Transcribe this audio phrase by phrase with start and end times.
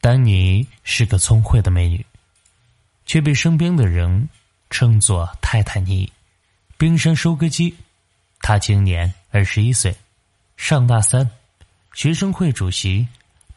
[0.00, 2.04] 丹尼是个聪慧的美女，
[3.04, 4.28] 却被身边的人
[4.70, 6.10] 称作泰坦尼。
[6.78, 7.76] 冰山收割机。
[8.40, 9.94] 她今年二十一岁，
[10.56, 11.30] 上大三，
[11.92, 13.06] 学生会主席。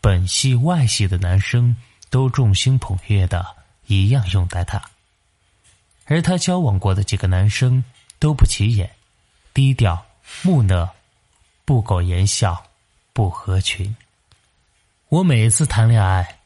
[0.02, 1.74] 本系外系的男生
[2.10, 3.56] 都众星捧月的，
[3.88, 4.82] 一样拥戴她。
[6.04, 7.82] 而她交往过的几个男生
[8.20, 8.92] 都不起眼，
[9.54, 10.06] 低调
[10.42, 10.94] 木讷，
[11.64, 12.62] 不苟言笑，
[13.14, 13.96] 不合群。
[15.14, 16.40] 我每一次谈恋爱，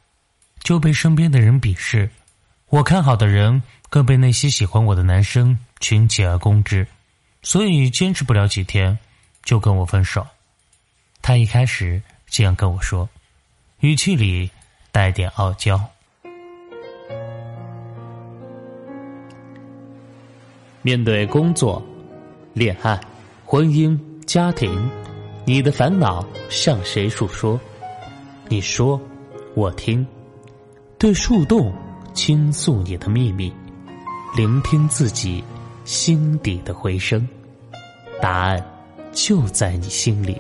[0.59, 2.09] 就被身边的人鄙视；
[2.67, 6.85] 我看好的人，更被那些喜欢我的男生群起而攻之，
[7.41, 8.99] 所以坚持不了几天，
[9.41, 10.27] 就跟我分手。
[11.22, 13.08] 他一开始这样跟我说，
[13.80, 14.52] 语气里
[14.91, 15.81] 带点傲娇。
[20.81, 21.81] 面对工作、
[22.53, 22.99] 恋爱、
[23.45, 24.91] 婚姻、家庭，
[25.45, 27.58] 你的烦恼向谁诉说？
[28.50, 29.00] 你说，
[29.56, 30.06] 我听。
[30.98, 31.72] 对树洞
[32.14, 33.54] 倾诉你的秘密，
[34.36, 35.44] 聆听自己
[35.84, 37.28] 心底的回声。
[38.22, 38.64] 答案
[39.12, 40.39] 就在你心里。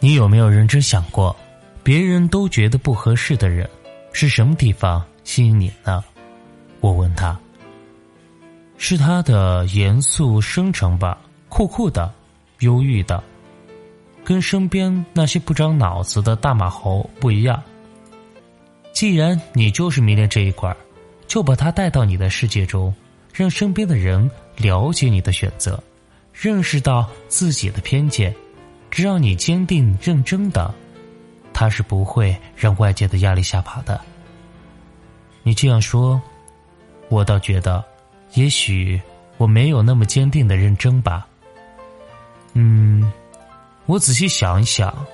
[0.00, 1.34] 你有没有认真想过，
[1.82, 3.68] 别人都觉得不合适的人，
[4.12, 6.02] 是什么地方吸引你呢？
[6.80, 7.38] 我问他。
[8.76, 12.12] 是他的严肃深沉吧，酷酷的，
[12.60, 13.22] 忧郁的。
[14.30, 17.60] 跟身边那些不长脑子的大马猴不一样。
[18.92, 20.76] 既然你就是迷恋这一块儿
[21.26, 22.94] 就把它带到你的世界中，
[23.34, 25.82] 让身边的人了解你的选择，
[26.32, 28.32] 认识到自己的偏见。
[28.88, 30.72] 只要你坚定认真的，
[31.52, 34.00] 他是不会让外界的压力吓跑的。
[35.42, 36.22] 你这样说，
[37.08, 37.84] 我倒觉得，
[38.34, 39.02] 也许
[39.38, 41.26] 我没有那么坚定的认真吧。
[42.54, 43.12] 嗯。
[43.90, 45.04] 我仔细想一想，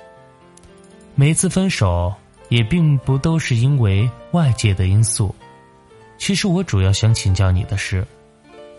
[1.15, 2.13] 每次分手
[2.49, 5.33] 也并不都是因为外界的因素。
[6.19, 8.05] 其实我主要想请教你的是，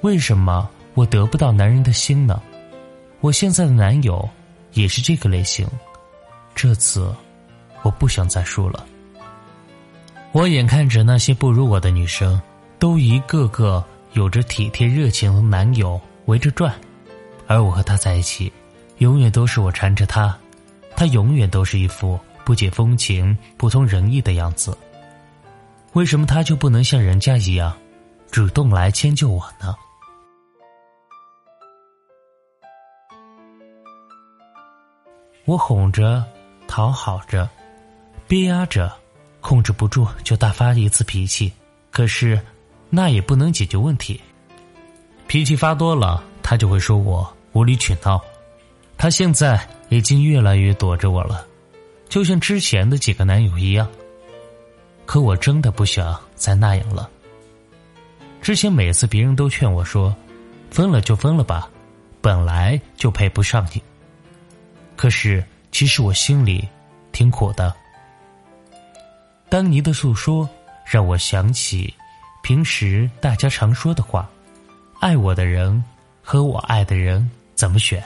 [0.03, 2.41] 为什么我得不到男人的心呢？
[3.21, 4.29] 我现在的男友
[4.73, 5.67] 也是这个类型。
[6.55, 7.13] 这次
[7.83, 8.87] 我不想再输了。
[10.31, 12.41] 我眼看着那些不如我的女生，
[12.79, 16.73] 都一个个有着体贴热情的男友围着转，
[17.49, 18.53] 而我和他在一起。
[18.99, 20.37] 永远都是我缠着他，
[20.97, 24.77] 他永远都是一副不解风情、不通人意的样子。
[25.93, 27.77] 为什么他就不能像人家一样，
[28.31, 29.75] 主动来迁就我呢？
[35.45, 36.23] 我哄着，
[36.67, 37.49] 讨好着，
[38.27, 38.93] 憋压着，
[39.41, 41.51] 控制不住就大发一次脾气。
[41.91, 42.39] 可是，
[42.91, 44.21] 那也不能解决问题。
[45.27, 48.21] 脾气发多了，他就会说我无理取闹。
[48.99, 51.47] 他现在已经越来越躲着我了，
[52.09, 53.89] 就像之前的几个男友一样。
[55.07, 57.09] 可我真的不想再那样了。
[58.43, 60.15] 之前每次别人都劝我说
[60.71, 61.71] ：“分了就分了吧，
[62.21, 63.81] 本来就配不上你。”
[64.97, 66.69] 可是其实我心里
[67.13, 67.73] 挺苦的。
[69.49, 70.47] 丹尼的诉说
[70.85, 71.95] 让我想起
[72.43, 74.29] 平时大家常说的话
[75.01, 75.83] ：“爱我的人
[76.21, 78.03] 和我爱的人怎么选？”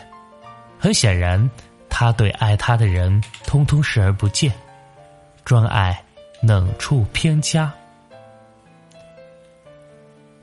[0.83, 1.49] 很显然，
[1.89, 4.53] 他对爱他的人通通视而不见，
[5.45, 6.03] 专爱
[6.41, 7.73] 冷处偏佳。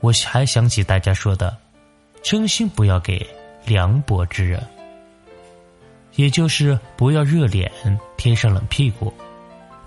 [0.00, 1.54] 我还想起大家说的
[2.24, 3.20] ：“真心不要给
[3.66, 4.66] 凉薄之人，
[6.14, 7.70] 也就是不要热脸
[8.16, 9.12] 贴上冷屁股。”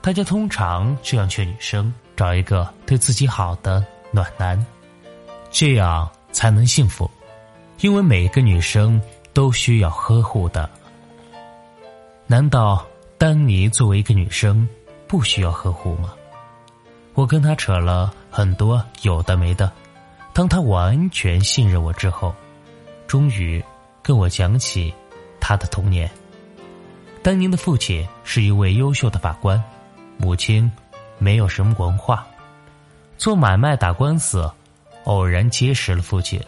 [0.03, 4.63] 大家通常这样劝女生找一个对自己好的暖男，
[5.49, 7.09] 这样才能幸福，
[7.79, 9.01] 因为每一个女生。
[9.33, 10.69] 都需要呵护的，
[12.27, 12.85] 难道
[13.17, 14.67] 丹尼作为一个女生
[15.07, 16.13] 不需要呵护吗？
[17.15, 19.71] 我跟他扯了很多有的没的，
[20.33, 22.33] 当他完全信任我之后，
[23.07, 23.63] 终于
[24.01, 24.93] 跟我讲起
[25.39, 26.09] 他的童年。
[27.21, 29.61] 丹尼的父亲是一位优秀的法官，
[30.17, 30.71] 母亲
[31.17, 32.27] 没有什么文化，
[33.17, 34.51] 做买卖打官司，
[35.05, 36.39] 偶然结识了父亲，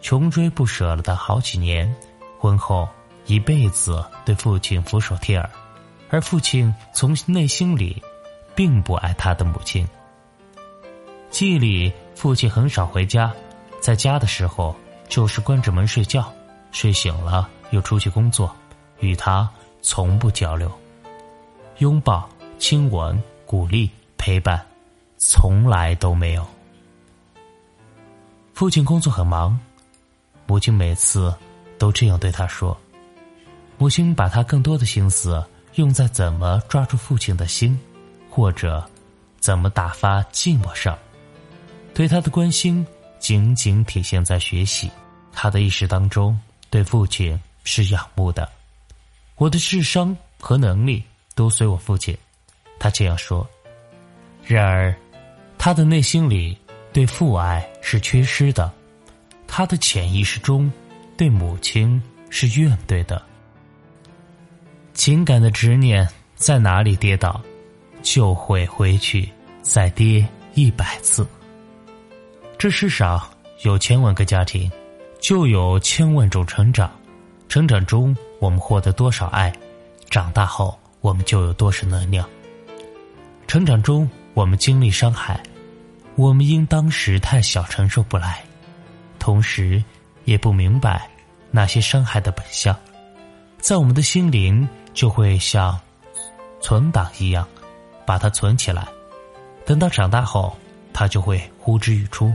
[0.00, 1.92] 穷追不舍了他好几年。
[2.42, 2.88] 婚后
[3.26, 5.48] 一辈子对父亲俯首帖耳，
[6.10, 8.02] 而父亲从内心里
[8.52, 9.86] 并不爱他的母亲。
[11.30, 13.32] 记忆里，父亲很少回家，
[13.80, 14.74] 在家的时候
[15.08, 16.32] 就是关着门睡觉，
[16.72, 18.52] 睡醒了又出去工作，
[18.98, 19.48] 与他
[19.80, 20.68] 从不交流，
[21.78, 22.28] 拥抱、
[22.58, 23.16] 亲吻、
[23.46, 24.60] 鼓励、陪伴，
[25.16, 26.44] 从来都没有。
[28.52, 29.56] 父亲工作很忙，
[30.48, 31.32] 母亲每次。
[31.82, 32.80] 都这样对他说，
[33.76, 35.44] 母亲把他更多的心思
[35.74, 37.76] 用在怎么抓住父亲的心，
[38.30, 38.88] 或者
[39.40, 40.96] 怎么打发寂寞上。
[41.92, 42.86] 对他的关心
[43.18, 44.88] 仅仅体现在学习。
[45.32, 46.38] 他的意识当中
[46.70, 48.48] 对父亲是仰慕的。
[49.34, 51.02] 我的智商和能力
[51.34, 52.16] 都随我父亲，
[52.78, 53.44] 他这样说。
[54.46, 54.94] 然而，
[55.58, 56.56] 他的内心里
[56.92, 58.72] 对父爱是缺失的，
[59.48, 60.70] 他的潜意识中
[61.16, 62.00] 对母亲
[62.30, 63.22] 是怨怼的。
[64.94, 67.40] 情感的执念在哪里跌倒，
[68.02, 69.28] 就会回去
[69.62, 71.26] 再跌一百次。
[72.58, 73.20] 这世上
[73.62, 74.70] 有千万个家庭，
[75.20, 76.90] 就有千万种成长。
[77.48, 79.52] 成长中我们获得多少爱，
[80.08, 82.28] 长大后我们就有多少能量。
[83.46, 85.42] 成长中我们经历伤害，
[86.16, 88.42] 我们因当时太小承受不来，
[89.18, 89.82] 同时
[90.24, 91.08] 也不明白
[91.50, 92.76] 那些伤害的本相，
[93.58, 94.68] 在我们的心灵。
[94.94, 95.80] 就会像
[96.60, 97.48] 存档一样，
[98.04, 98.86] 把它存起来。
[99.64, 100.54] 等到长大后，
[100.92, 102.30] 它就会呼之欲出，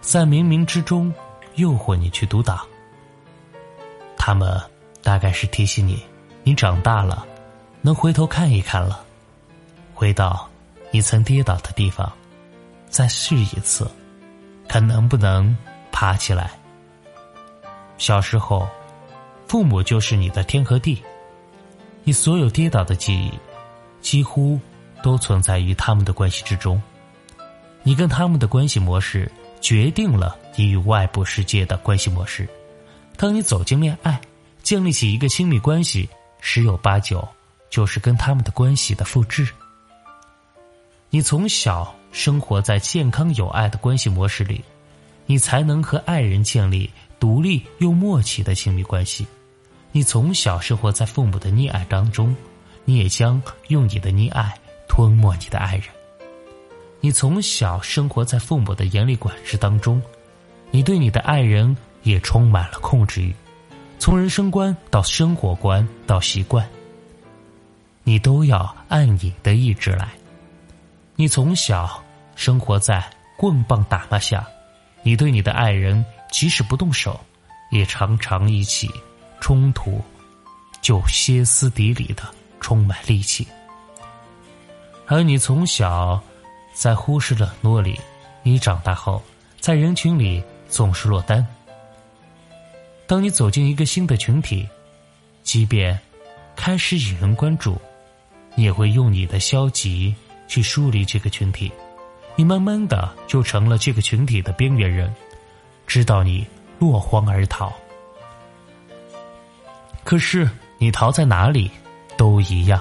[0.00, 1.12] 在冥冥之中
[1.56, 2.64] 诱惑你去读档。
[4.16, 4.56] 他们
[5.02, 6.00] 大概是提醒你，
[6.44, 7.26] 你长大了，
[7.80, 9.04] 能回头看一看了，
[9.92, 10.48] 回到
[10.92, 12.08] 你曾跌倒的地方，
[12.88, 13.90] 再试一次，
[14.68, 15.56] 看能不能
[15.90, 16.52] 爬起来。
[18.00, 18.66] 小时候，
[19.46, 21.02] 父母就是你的天和地。
[22.02, 23.30] 你所有跌倒的记忆，
[24.00, 24.58] 几乎
[25.02, 26.80] 都存在于他们的关系之中。
[27.82, 29.30] 你跟他们的关系模式，
[29.60, 32.48] 决定了你与外部世界的关系模式。
[33.18, 34.18] 当你走进恋爱，
[34.62, 36.08] 建立起一个亲密关系，
[36.40, 37.28] 十有八九
[37.68, 39.46] 就是跟他们的关系的复制。
[41.10, 44.64] 你从小生活在健康有爱的关系模式里，
[45.26, 46.88] 你才能和爱人建立
[47.20, 49.26] 独立又默契的亲密关系。
[49.92, 52.34] 你从小生活在父母的溺爱当中，
[52.84, 54.52] 你也将用你的溺爱
[54.88, 55.84] 吞没你的爱人。
[57.00, 60.00] 你从小生活在父母的严厉管制当中，
[60.70, 63.34] 你对你的爱人也充满了控制欲。
[63.98, 66.66] 从人生观到生活观到习惯，
[68.02, 70.08] 你都要按你的意志来。
[71.16, 72.02] 你从小
[72.34, 73.04] 生活在
[73.36, 74.46] 棍棒打骂下，
[75.02, 77.18] 你对你的爱人即使不动手，
[77.70, 78.90] 也常常一起。
[79.42, 80.04] 冲突
[80.82, 82.22] 就歇斯底里的
[82.60, 83.48] 充满戾气，
[85.06, 86.22] 而你从小
[86.74, 87.98] 在忽视冷落里，
[88.42, 89.22] 你长大后
[89.58, 91.44] 在人群里总是落单。
[93.06, 94.68] 当你走进一个新的群体，
[95.42, 95.98] 即便
[96.54, 97.80] 开始引人关注，
[98.54, 100.14] 你也会用你的消极
[100.46, 101.72] 去疏离这个群体，
[102.36, 105.10] 你慢慢的就成了这个群体的边缘人，
[105.90, 106.46] 知道你
[106.78, 107.72] 落荒而逃。
[110.04, 110.48] 可是
[110.78, 111.68] 你逃在哪里，
[112.16, 112.80] 都一样。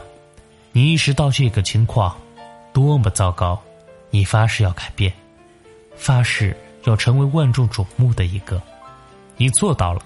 [0.71, 2.15] 你意识到这个情况
[2.71, 3.59] 多么糟糕，
[4.11, 5.11] 你发誓要改变，
[5.95, 8.61] 发誓要成为万众瞩目的一个。
[9.37, 10.03] 你做到了，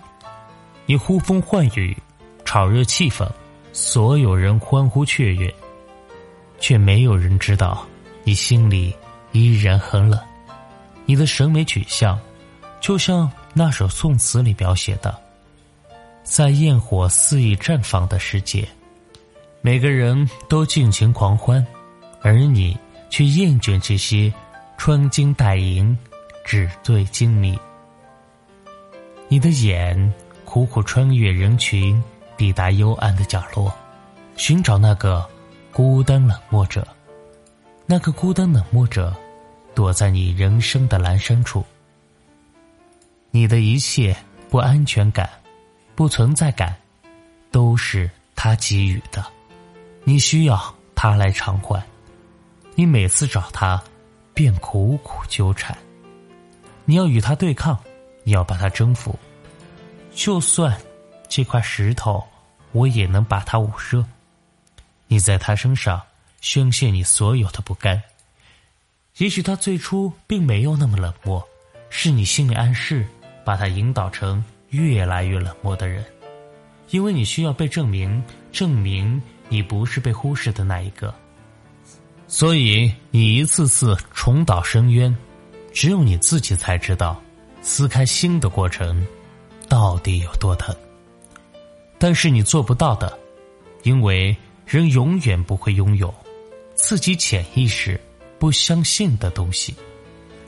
[0.85, 1.97] 你呼风唤雨，
[2.45, 3.29] 炒热气氛，
[3.73, 5.53] 所有人欢呼雀跃，
[6.57, 7.85] 却没有人知道
[8.23, 8.95] 你心里
[9.33, 10.17] 依然很冷。
[11.05, 12.17] 你的审美取向，
[12.83, 15.17] 就像那首宋词里描写的。
[16.21, 18.67] 在焰火肆意绽放的世界，
[19.61, 21.65] 每个人都尽情狂欢，
[22.21, 22.77] 而你
[23.09, 24.31] 却厌倦这些
[24.77, 25.97] 穿金戴银、
[26.43, 27.57] 纸醉金迷。
[29.29, 30.13] 你的眼
[30.43, 32.03] 苦苦穿越人群，
[32.35, 33.73] 抵达幽暗的角落，
[34.35, 35.25] 寻找那个
[35.71, 36.85] 孤单冷漠者。
[37.85, 39.15] 那个孤单冷漠者，
[39.73, 41.63] 躲在你人生的阑珊处。
[43.35, 44.15] 你的一切
[44.47, 45.27] 不安全感。
[45.95, 46.75] 不存在感，
[47.49, 49.25] 都是他给予的，
[50.03, 51.83] 你需要他来偿还。
[52.75, 53.83] 你每次找他，
[54.35, 55.75] 便苦苦纠缠。
[56.85, 57.75] 你要与他对抗，
[58.23, 59.17] 你要把他征服。
[60.13, 60.79] 就算
[61.27, 62.23] 这块石头，
[62.71, 64.05] 我也能把它捂热。
[65.07, 65.99] 你在他身上
[66.39, 67.99] 宣泄你所有的不甘。
[69.17, 71.47] 也许他最初并没有那么冷漠，
[71.89, 73.07] 是你心理暗示
[73.43, 74.43] 把他引导成。
[74.73, 76.03] 越来越冷漠的人，
[76.89, 81.13] 因为你需要被证明，证明你不是被忽视的那一个，
[82.27, 85.15] 所以你一次次重蹈深渊，
[85.71, 87.21] 只有你自己才知道
[87.61, 89.05] 撕开心的过程
[89.69, 90.75] 到底有多疼。
[91.99, 93.15] 但是你做不到的，
[93.83, 94.35] 因为
[94.65, 96.11] 人永远不会拥有
[96.73, 98.01] 自己潜意识
[98.39, 99.75] 不相信的东西，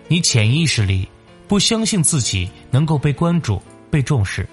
[0.08, 1.08] 你潜意识里
[1.48, 3.62] 不相信自己能够被关注。
[3.92, 4.46] 被重视，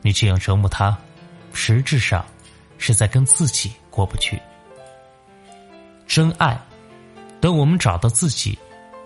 [0.00, 0.96] 你这样折磨他，
[1.52, 2.24] 实质上
[2.78, 4.06] 是在跟自己过。
[4.06, 4.40] 不去。
[6.06, 6.58] 真爱，
[7.38, 8.58] 等我们找到自己，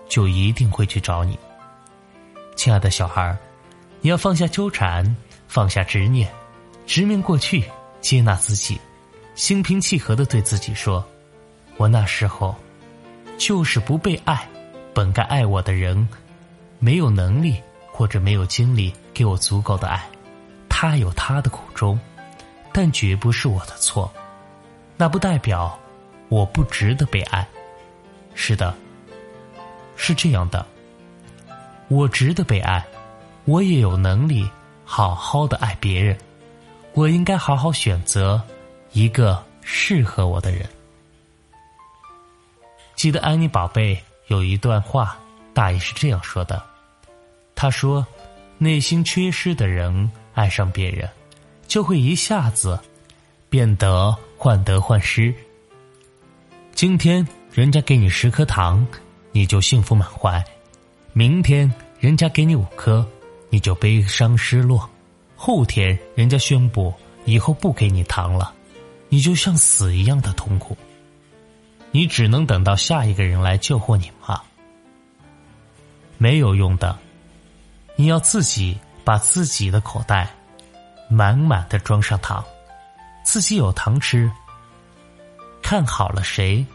[0.07, 1.37] 就一定会去找你。
[2.55, 3.37] 亲爱的小孩
[3.99, 5.03] 你要放下纠缠，
[5.49, 6.31] 放下执念，
[6.85, 7.65] 直面过去，
[7.99, 8.79] 接纳自己，
[9.35, 11.05] 心平气和的对自己说
[11.75, 12.55] ：“我那时候
[13.37, 14.47] 就是不被爱，
[14.93, 16.07] 本该爱我的人
[16.83, 17.63] 没有能力
[17.93, 20.05] 或者没有精力给我足够的爱，
[20.67, 21.97] 他有他的苦衷，
[22.73, 24.11] 但绝不是我的错。
[24.97, 25.79] 那不代表
[26.27, 27.47] 我不值得被爱。
[28.35, 28.75] 是的，
[29.95, 30.65] 是这样的。”
[31.87, 32.85] 我值得被爱，
[33.45, 34.45] 我也有能力
[34.83, 36.17] 好好的爱别人。
[36.91, 38.41] 我应该好好选择
[38.91, 40.67] 一个适合我的人。
[42.95, 43.97] 记得安妮宝贝
[44.27, 45.17] 有一段话，
[45.53, 46.61] 大意是这样说的
[47.63, 48.05] ：“他说，
[48.57, 51.09] 内心缺失的人爱上别人，
[51.65, 52.77] 就会一下子
[53.49, 55.33] 变得患得患失。
[56.73, 58.85] 今天人家给你十颗糖，
[59.31, 60.43] 你就幸福满怀。”
[61.15, 63.07] 明天人家给你五颗，
[63.49, 64.85] 你就悲伤失落；
[65.37, 66.93] 后天人家宣布
[67.23, 68.53] 以后不给你糖了，
[69.07, 70.75] 你就像死一样的痛苦。
[71.91, 74.41] 你只能等到下一个人来救活你吗？
[76.17, 76.99] 没有用的，
[77.95, 80.27] 你要自己把自己的口袋
[81.09, 82.43] 满满的装上糖，
[83.23, 84.31] 自己有糖吃。
[85.61, 86.65] 看好了谁，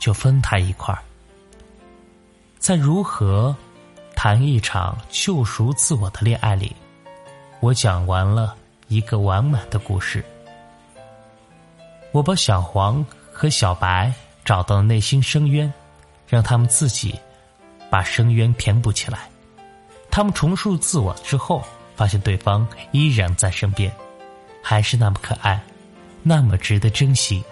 [0.00, 1.02] 就分他一块儿。
[2.58, 3.54] 在如何？
[4.16, 6.76] 谈一场救赎自我的恋爱里，
[7.60, 8.54] 我讲完了
[8.88, 10.22] 一个完满的故事。
[12.12, 14.12] 我把小黄和小白
[14.44, 15.72] 找到内心深渊，
[16.28, 17.18] 让他们自己
[17.88, 19.20] 把深渊填补起来。
[20.10, 21.64] 他们重塑自我之后，
[21.94, 23.90] 发现对方依然在身边，
[24.62, 25.62] 还是那么可爱，
[26.22, 27.42] 那么值得珍惜。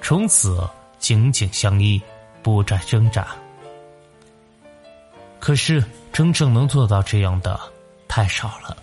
[0.00, 0.68] 从此
[0.98, 2.00] 紧紧相依，
[2.42, 3.28] 不再挣扎。
[5.38, 7.60] 可是，真正能做到这样的
[8.08, 8.76] 太少了。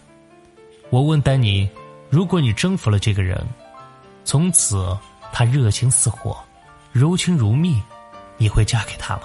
[0.89, 1.67] 我问丹尼
[2.09, 3.43] ：“如果你征服了这个人，
[4.23, 4.95] 从此
[5.31, 6.37] 他热情似火，
[6.91, 7.81] 柔情如蜜，
[8.37, 9.23] 你会嫁给他吗？”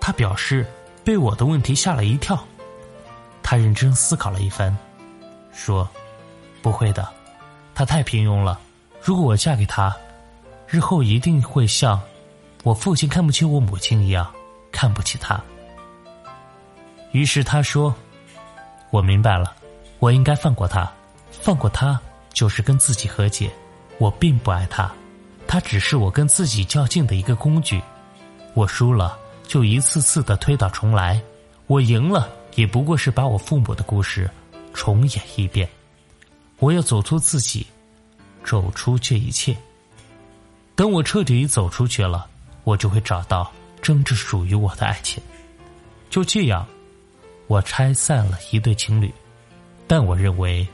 [0.00, 0.64] 他表示
[1.08, 2.38] 被我的问题吓了一跳。
[3.42, 4.76] 他认真思考了一番，
[5.54, 5.88] 说
[6.60, 7.08] ：“不会的，
[7.74, 8.60] 他太平庸了。
[9.02, 9.96] 如果我嫁给他，
[10.66, 11.98] 日后一定会像
[12.62, 14.30] 我父亲看不起我母亲一样。”
[14.70, 15.42] 看不起他，
[17.12, 17.94] 于是他说
[18.92, 19.56] ：“我明白了，
[20.00, 20.92] 我应该放过他。
[21.30, 21.98] 放过他
[22.34, 23.50] 就是跟自己和解。
[23.96, 24.92] 我并不爱他，
[25.46, 27.82] 他只是我跟自己较劲的一个工具。
[28.52, 31.20] 我输了就一次次的推倒重来，
[31.66, 34.30] 我赢了也不过是把我父母的故事
[34.72, 35.68] 重演一遍。
[36.60, 37.66] 我要走出自己，
[38.44, 39.56] 走出这一切。
[40.76, 42.28] 等我彻底走出去了，
[42.62, 45.22] 我就会找到。”真正属于我的爱情，
[46.10, 46.66] 就这样，
[47.46, 49.10] 我拆散了一对情侣，
[49.86, 50.66] 但我认为，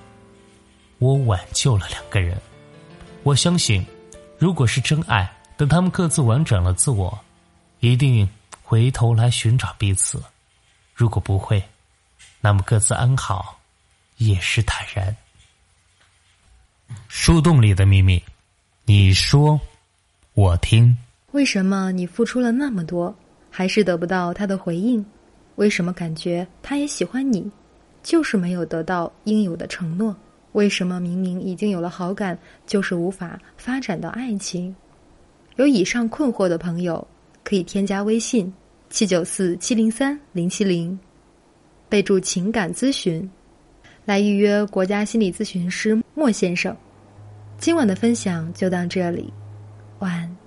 [0.99, 2.41] 我挽救了两个人。
[3.23, 3.85] 我相信，
[4.39, 7.17] 如果是真爱，等他们各自完整了自我，
[7.81, 8.27] 一定
[8.67, 10.19] 回头来寻找彼此；
[10.95, 11.63] 如果不会，
[12.41, 13.61] 那么各自安好，
[14.17, 15.15] 也是坦然。
[17.07, 18.23] 树洞里的秘密，
[18.87, 19.61] 你说，
[20.33, 20.97] 我听。
[21.33, 23.15] 为什么你付出了那么多，
[23.51, 25.05] 还是得不到他的回应？
[25.57, 27.51] 为什么感觉他也喜欢你，
[28.03, 30.17] 就是没有得到应有的承诺？
[30.53, 34.75] 为什么明明已经有了好感，就是无法发展到爱情？
[35.57, 37.07] 有以上困惑的朋友，
[37.45, 38.53] 可以添加微信
[38.91, 40.99] 七九四七零三零七零，
[41.89, 43.31] 备注情感咨询，
[44.05, 46.77] 来预约国家心理咨询师莫先生。
[47.59, 49.33] 今晚的分享就到这里，
[50.01, 50.44] 晚安。